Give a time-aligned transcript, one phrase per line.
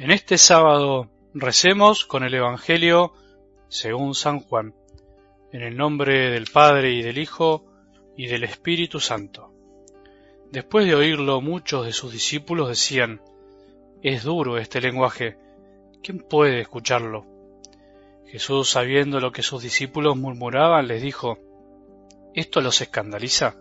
[0.00, 3.12] En este sábado recemos con el Evangelio
[3.68, 4.74] según San Juan,
[5.52, 7.66] en el nombre del Padre y del Hijo
[8.16, 9.52] y del Espíritu Santo.
[10.50, 13.20] Después de oírlo muchos de sus discípulos decían,
[14.00, 15.36] es duro este lenguaje,
[16.02, 17.26] ¿quién puede escucharlo?
[18.24, 21.38] Jesús, sabiendo lo que sus discípulos murmuraban, les dijo,
[22.34, 23.56] ¿esto los escandaliza?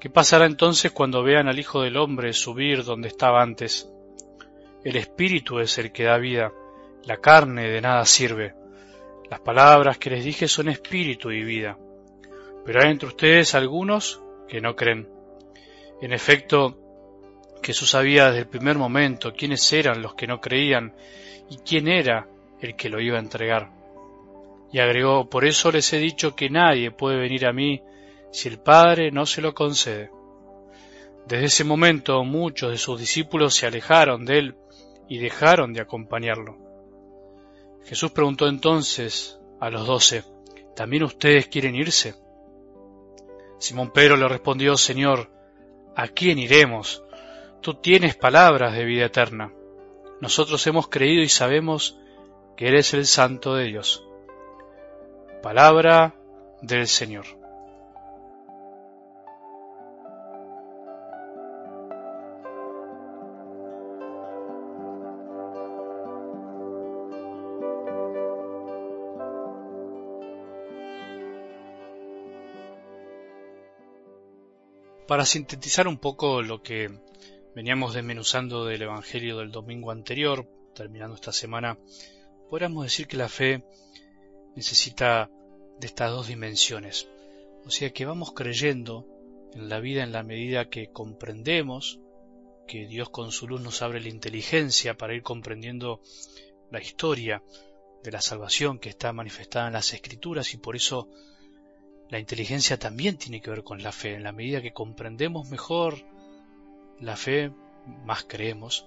[0.00, 3.88] ¿Qué pasará entonces cuando vean al Hijo del Hombre subir donde estaba antes?
[4.84, 6.52] El espíritu es el que da vida,
[7.04, 8.54] la carne de nada sirve.
[9.30, 11.78] Las palabras que les dije son espíritu y vida.
[12.64, 15.08] Pero hay entre ustedes algunos que no creen.
[16.00, 16.78] En efecto,
[17.62, 20.94] Jesús sabía desde el primer momento quiénes eran los que no creían
[21.48, 22.28] y quién era
[22.60, 23.70] el que lo iba a entregar.
[24.72, 27.82] Y agregó, por eso les he dicho que nadie puede venir a mí
[28.32, 30.10] si el Padre no se lo concede.
[31.26, 34.56] Desde ese momento muchos de sus discípulos se alejaron de él
[35.12, 36.56] y dejaron de acompañarlo.
[37.84, 40.24] Jesús preguntó entonces a los doce,
[40.74, 42.14] ¿también ustedes quieren irse?
[43.58, 45.28] Simón Pedro le respondió, Señor,
[45.94, 47.04] ¿a quién iremos?
[47.60, 49.52] Tú tienes palabras de vida eterna.
[50.22, 51.98] Nosotros hemos creído y sabemos
[52.56, 54.08] que eres el Santo de Dios.
[55.42, 56.14] Palabra
[56.62, 57.26] del Señor.
[75.12, 76.90] Para sintetizar un poco lo que
[77.54, 81.78] veníamos desmenuzando del Evangelio del domingo anterior, terminando esta semana,
[82.48, 83.62] podríamos decir que la fe
[84.56, 85.30] necesita
[85.78, 87.10] de estas dos dimensiones.
[87.66, 89.06] O sea que vamos creyendo
[89.52, 92.00] en la vida en la medida que comprendemos
[92.66, 96.00] que Dios con su luz nos abre la inteligencia para ir comprendiendo
[96.70, 97.42] la historia
[98.02, 101.10] de la salvación que está manifestada en las escrituras y por eso
[102.12, 104.16] la inteligencia también tiene que ver con la fe.
[104.16, 105.96] En la medida que comprendemos mejor
[107.00, 107.50] la fe,
[108.04, 108.84] más creemos.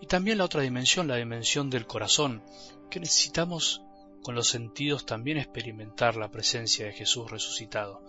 [0.00, 2.42] Y también la otra dimensión, la dimensión del corazón,
[2.90, 3.82] que necesitamos
[4.20, 8.02] con los sentidos también experimentar la presencia de Jesús resucitado.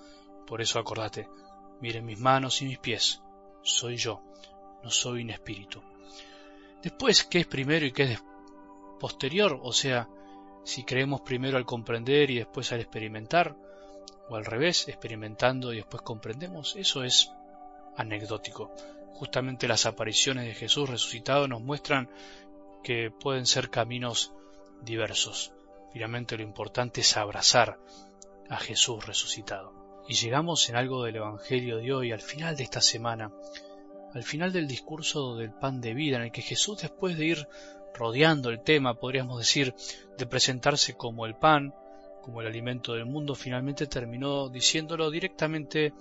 [0.48, 1.30] Por eso acordate,
[1.80, 3.22] miren mis manos y mis pies,
[3.62, 4.24] soy yo,
[4.84, 5.84] no soy un espíritu.
[6.82, 8.24] Después, ¿qué es primero y qué es
[9.00, 9.60] posterior?
[9.62, 10.10] O sea,
[10.64, 13.56] si creemos primero al comprender y después al experimentar,
[14.30, 17.32] o al revés, experimentando y después comprendemos, eso es
[17.96, 18.74] anecdótico.
[19.14, 22.10] Justamente las apariciones de Jesús resucitado nos muestran
[22.84, 24.34] que pueden ser caminos
[24.82, 25.54] diversos.
[25.92, 27.80] Finalmente lo importante es abrazar
[28.50, 29.74] a Jesús resucitado.
[30.08, 33.32] Y llegamos en algo del Evangelio de hoy, al final de esta semana,
[34.14, 37.48] al final del discurso del pan de vida, en el que Jesús, después de ir
[37.94, 39.76] rodeando el tema, podríamos decir,
[40.18, 41.74] de presentarse como el pan,
[42.28, 45.94] como el alimento del mundo, finalmente terminó diciéndolo directamente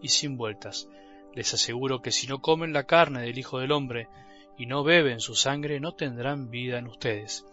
[0.00, 0.88] y sin vueltas.
[1.34, 4.06] Les aseguro que si no comen la carne del Hijo del Hombre
[4.56, 7.44] y no beben su sangre, no tendrán vida en ustedes.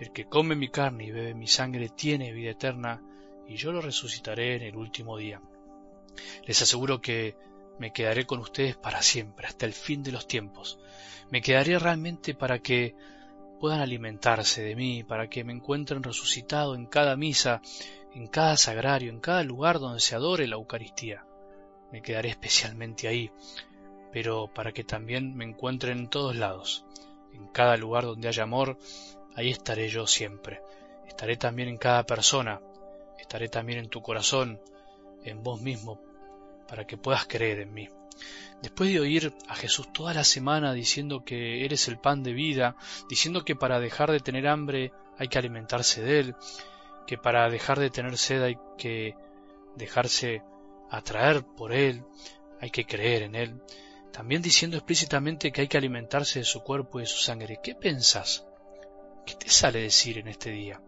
[0.00, 3.04] El que come mi carne y bebe mi sangre tiene vida eterna,
[3.46, 5.40] y yo lo resucitaré en el último día.
[6.48, 7.36] Les aseguro que
[7.78, 10.80] me quedaré con ustedes para siempre, hasta el fin de los tiempos.
[11.30, 12.96] Me quedaré realmente para que
[13.60, 17.60] puedan alimentarse de mí, para que me encuentren resucitado en cada misa,
[18.14, 21.26] en cada sagrario, en cada lugar donde se adore la Eucaristía.
[21.92, 23.30] Me quedaré especialmente ahí,
[24.12, 26.86] pero para que también me encuentren en todos lados.
[27.34, 28.78] En cada lugar donde haya amor,
[29.36, 30.62] ahí estaré yo siempre.
[31.06, 32.60] Estaré también en cada persona,
[33.18, 34.60] estaré también en tu corazón,
[35.22, 36.00] en vos mismo,
[36.70, 37.88] para que puedas creer en mí.
[38.62, 42.76] Después de oír a Jesús toda la semana diciendo que eres el pan de vida,
[43.08, 46.36] diciendo que para dejar de tener hambre hay que alimentarse de él,
[47.08, 49.16] que para dejar de tener sed hay que
[49.74, 50.42] dejarse
[50.90, 52.04] atraer por él,
[52.60, 53.60] hay que creer en él,
[54.12, 57.58] también diciendo explícitamente que hay que alimentarse de su cuerpo y de su sangre.
[57.60, 58.46] ¿Qué pensás?
[59.26, 60.80] ¿Qué te sale decir en este día?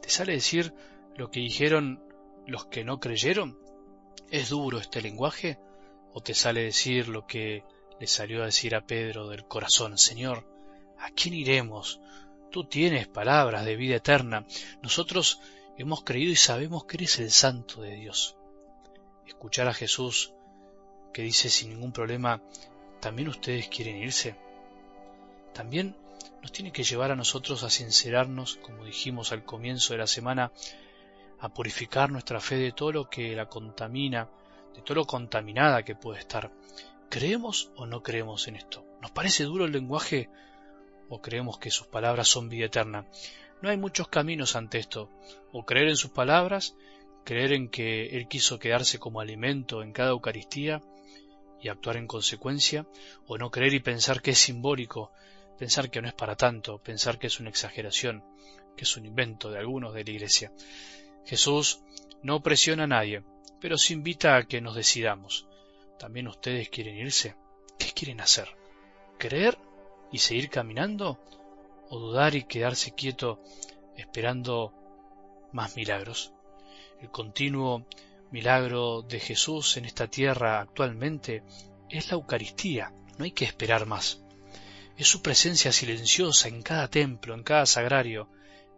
[0.00, 0.72] ¿Te sale decir
[1.14, 2.02] lo que dijeron
[2.46, 3.65] los que no creyeron?
[4.30, 5.58] ¿Es duro este lenguaje?
[6.12, 7.64] ¿O te sale decir lo que
[8.00, 10.46] le salió a decir a Pedro del corazón, Señor,
[10.98, 12.00] ¿a quién iremos?
[12.50, 14.46] Tú tienes palabras de vida eterna.
[14.82, 15.40] Nosotros
[15.78, 18.36] hemos creído y sabemos que eres el santo de Dios.
[19.26, 20.32] Escuchar a Jesús
[21.12, 22.42] que dice sin ningún problema,
[23.00, 24.36] ¿también ustedes quieren irse?
[25.54, 25.96] También
[26.42, 30.52] nos tiene que llevar a nosotros a sincerarnos, como dijimos al comienzo de la semana,
[31.40, 34.28] a purificar nuestra fe de todo lo que la contamina,
[34.74, 36.52] de todo lo contaminada que puede estar.
[37.08, 38.84] ¿Creemos o no creemos en esto?
[39.00, 40.28] ¿Nos parece duro el lenguaje
[41.08, 43.06] o creemos que sus palabras son vida eterna.
[43.62, 45.10] No hay muchos caminos ante esto,
[45.52, 46.76] o creer en sus palabras,
[47.24, 50.82] creer en que Él quiso quedarse como alimento en cada Eucaristía
[51.60, 52.86] y actuar en consecuencia,
[53.26, 55.12] o no creer y pensar que es simbólico,
[55.58, 58.22] pensar que no es para tanto, pensar que es una exageración,
[58.76, 60.52] que es un invento de algunos de la Iglesia.
[61.26, 61.80] Jesús
[62.22, 63.22] no presiona a nadie,
[63.60, 65.46] pero se invita a que nos decidamos.
[65.98, 67.34] ¿También ustedes quieren irse?
[67.78, 68.48] ¿Qué quieren hacer?
[69.18, 69.58] ¿Creer
[70.12, 71.18] y seguir caminando?
[71.88, 73.40] ¿O dudar y quedarse quieto
[73.96, 74.72] esperando
[75.52, 76.32] más milagros?
[77.00, 77.86] El continuo
[78.30, 81.42] milagro de Jesús en esta tierra actualmente
[81.88, 82.92] es la Eucaristía.
[83.18, 84.22] No hay que esperar más.
[84.96, 88.28] Es su presencia silenciosa en cada templo, en cada sagrario,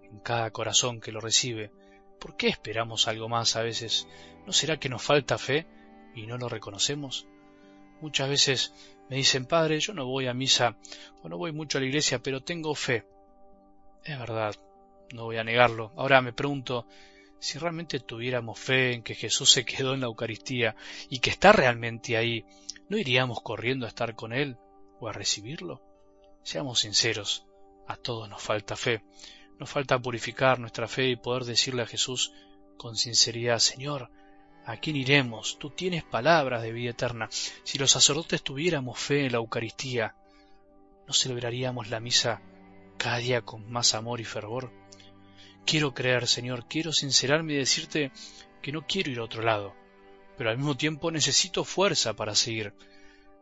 [0.02, 1.70] en cada corazón que lo recibe.
[2.20, 4.06] ¿Por qué esperamos algo más a veces?
[4.46, 5.66] ¿No será que nos falta fe
[6.14, 7.26] y no lo reconocemos?
[8.00, 8.74] Muchas veces
[9.08, 10.76] me dicen, Padre, yo no voy a misa
[11.22, 13.06] o no voy mucho a la iglesia, pero tengo fe.
[14.04, 14.54] Es verdad,
[15.12, 15.92] no voy a negarlo.
[15.96, 16.86] Ahora me pregunto,
[17.40, 20.76] si realmente tuviéramos fe en que Jesús se quedó en la Eucaristía
[21.08, 22.44] y que está realmente ahí,
[22.88, 24.56] ¿no iríamos corriendo a estar con Él
[25.00, 25.82] o a recibirlo?
[26.42, 27.46] Seamos sinceros,
[27.86, 29.02] a todos nos falta fe.
[29.58, 32.32] Nos falta purificar nuestra fe y poder decirle a Jesús
[32.76, 34.10] con sinceridad, Señor,
[34.64, 35.58] ¿a quién iremos?
[35.58, 37.28] Tú tienes palabras de vida eterna.
[37.64, 40.14] Si los sacerdotes tuviéramos fe en la Eucaristía,
[41.06, 42.40] ¿no celebraríamos la misa
[42.98, 44.70] cada día con más amor y fervor?
[45.66, 48.12] Quiero creer, Señor, quiero sincerarme y decirte
[48.62, 49.74] que no quiero ir a otro lado,
[50.36, 52.74] pero al mismo tiempo necesito fuerza para seguir.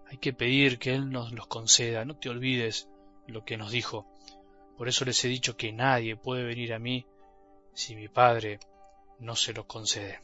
[0.08, 2.88] Hay que pedir que Él nos los conceda, no te olvides
[3.26, 4.06] lo que nos dijo.
[4.76, 7.06] Por eso les he dicho que nadie puede venir a mí
[7.73, 8.58] si mi Padre
[9.19, 10.20] no se lo concede.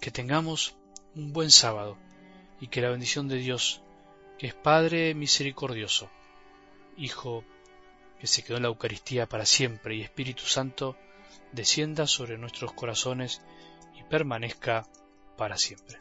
[0.00, 0.76] Que tengamos
[1.14, 1.98] un buen sábado
[2.60, 3.82] y que la bendición de Dios,
[4.38, 6.10] que es Padre misericordioso,
[6.96, 7.44] Hijo
[8.18, 10.96] que se quedó en la Eucaristía para siempre y Espíritu Santo,
[11.52, 13.40] descienda sobre nuestros corazones
[13.94, 14.84] y permanezca
[15.36, 15.98] para siempre.